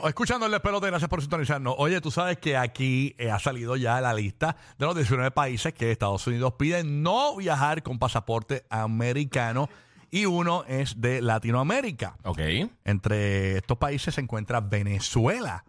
[0.00, 0.08] Ándale.
[0.10, 1.74] Escuchando el despelote, gracias por sintonizarnos.
[1.78, 5.72] Oye, tú sabes que aquí eh, ha salido ya la lista de los 19 países
[5.74, 9.68] que Estados Unidos pide no viajar con pasaporte americano
[10.10, 12.16] y uno es de Latinoamérica.
[12.24, 12.40] Ok.
[12.84, 15.64] Entre estos países se encuentra Venezuela,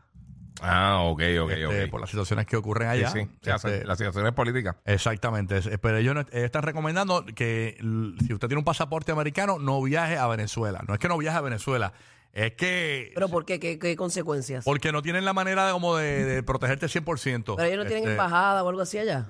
[0.63, 1.89] Ah, ok, ok, este, ok.
[1.89, 3.09] por las situaciones que ocurren allá.
[3.09, 3.29] Sí, sí.
[3.41, 4.77] Se Este, la situación es política.
[4.85, 10.19] Exactamente, pero ellos no- están recomendando que si usted tiene un pasaporte americano, no viaje
[10.19, 10.83] a Venezuela.
[10.87, 11.93] No es que no viaje a Venezuela,
[12.33, 13.11] es que...
[13.13, 13.59] ¿Pero por qué?
[13.59, 14.63] ¿Qué, qué consecuencias?
[14.65, 17.55] Porque no tienen la manera de, como de, de protegerte 100%.
[17.57, 19.27] Pero ellos no tienen Este, embajada o algo así allá.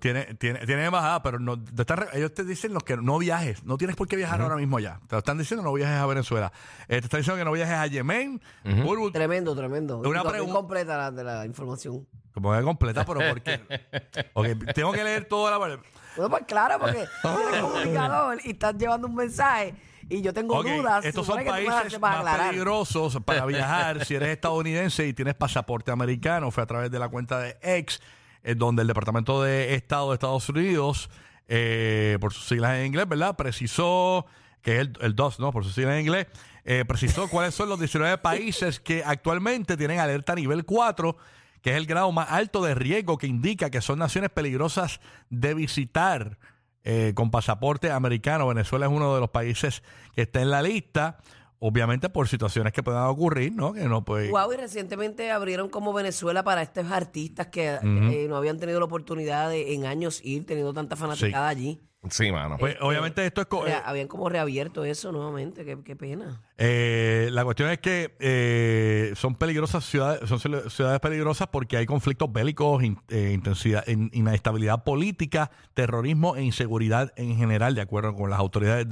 [0.00, 3.16] Tiene, tiene, tienen embajada, pero no, te están re- ellos te dicen los que no
[3.18, 3.64] viajes.
[3.64, 5.00] No tienes por qué viajar ahora mismo allá.
[5.08, 6.52] Te lo están diciendo no viajes a Venezuela.
[6.88, 8.42] Eh, te están diciendo que no viajes a Yemen.
[8.84, 9.98] Burbu, Tremendo, tremendo.
[10.00, 12.06] Una Digo, pregun- incompleta la, de la información.
[12.34, 13.60] como es completa, pero ¿por qué?
[14.34, 15.58] Ok, tengo que leer toda la...
[15.58, 15.82] Bueno,
[16.30, 19.74] pues claro, porque tú eres comunicador y estás llevando un mensaje
[20.10, 21.04] y yo tengo Ok, dudas.
[21.04, 22.50] estos supone son que tú me las países más aclarar.
[22.50, 26.50] peligrosos para viajar si eres estadounidense y tienes pasaporte americano.
[26.50, 28.00] Fue a través de la cuenta de X,
[28.42, 31.10] eh, donde el Departamento de Estado de Estados Unidos,
[31.48, 33.36] eh, por sus siglas en inglés, ¿verdad?
[33.36, 34.26] Precisó,
[34.62, 35.52] que es el, el DOS, ¿no?
[35.52, 36.26] Por sus siglas en inglés,
[36.64, 41.16] eh, precisó cuáles son los 19 países que actualmente tienen alerta nivel 4
[41.60, 45.00] que es el grado más alto de riesgo que indica que son naciones peligrosas
[45.30, 46.36] de visitar
[46.84, 48.46] eh, con pasaporte americano.
[48.46, 49.82] Venezuela es uno de los países
[50.14, 51.18] que está en la lista,
[51.58, 53.72] obviamente por situaciones que puedan ocurrir, ¿no?
[53.72, 54.30] Que no puede...
[54.30, 58.84] Wow, y recientemente abrieron como Venezuela para estos artistas que eh, no habían tenido la
[58.84, 61.80] oportunidad de en años ir, teniendo tanta fanaticada allí.
[62.10, 62.56] Sí, mano.
[62.58, 63.46] Pues obviamente esto es...
[63.46, 66.42] co- Rea- habían como reabierto eso nuevamente, qué, qué pena.
[66.58, 71.86] Eh, la cuestión es que eh, son peligrosas ciudades, son ciu- ciudades peligrosas porque hay
[71.86, 78.14] conflictos bélicos, in- eh, intensidad, in- inestabilidad política, terrorismo e inseguridad en general, de acuerdo
[78.14, 78.82] con las autoridades de